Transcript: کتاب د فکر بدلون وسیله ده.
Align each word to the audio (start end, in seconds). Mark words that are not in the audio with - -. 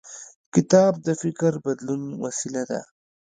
کتاب 0.53 0.93
د 1.05 1.07
فکر 1.21 1.51
بدلون 1.65 2.01
وسیله 2.23 2.63
ده. 2.69 2.81